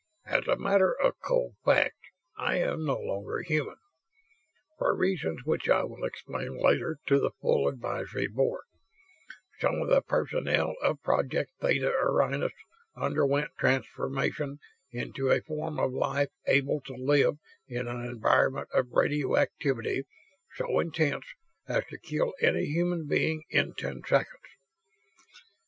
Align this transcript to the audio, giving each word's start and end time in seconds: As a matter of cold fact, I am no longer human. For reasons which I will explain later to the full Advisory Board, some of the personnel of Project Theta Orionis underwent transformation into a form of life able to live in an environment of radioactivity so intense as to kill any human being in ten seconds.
As 0.25 0.47
a 0.47 0.55
matter 0.57 0.91
of 0.99 1.19
cold 1.19 1.57
fact, 1.63 1.99
I 2.35 2.55
am 2.57 2.83
no 2.85 2.97
longer 2.99 3.43
human. 3.43 3.75
For 4.79 4.95
reasons 4.95 5.41
which 5.45 5.69
I 5.69 5.83
will 5.83 6.03
explain 6.05 6.57
later 6.57 6.97
to 7.05 7.19
the 7.19 7.29
full 7.39 7.67
Advisory 7.67 8.25
Board, 8.25 8.63
some 9.59 9.75
of 9.79 9.89
the 9.89 10.01
personnel 10.01 10.73
of 10.81 11.03
Project 11.03 11.51
Theta 11.61 11.93
Orionis 12.01 12.51
underwent 12.95 13.51
transformation 13.59 14.57
into 14.89 15.29
a 15.29 15.41
form 15.41 15.79
of 15.79 15.93
life 15.93 16.29
able 16.47 16.81
to 16.87 16.95
live 16.95 17.37
in 17.67 17.87
an 17.87 18.03
environment 18.03 18.69
of 18.73 18.87
radioactivity 18.93 20.05
so 20.55 20.79
intense 20.79 21.25
as 21.67 21.85
to 21.91 21.99
kill 21.99 22.33
any 22.41 22.65
human 22.65 23.05
being 23.05 23.43
in 23.51 23.75
ten 23.75 24.01
seconds. 24.03 24.41